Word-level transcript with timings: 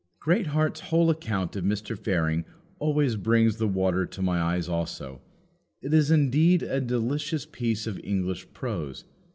Greatheart's 0.19 0.79
whole 0.79 1.11
account 1.11 1.55
of 1.55 1.63
Mr. 1.63 1.95
Fearing 1.95 2.43
always 2.79 3.15
brings 3.15 3.57
the 3.57 3.67
water 3.67 4.03
to 4.07 4.19
my 4.23 4.41
eyes 4.41 4.67
also. 4.67 5.21
It 5.79 5.93
is 5.93 6.09
indeed 6.09 6.63
a 6.63 6.81
delicious 6.81 7.45
piece 7.45 7.85
of 7.85 8.01
English 8.03 8.51
prose. 8.51 9.05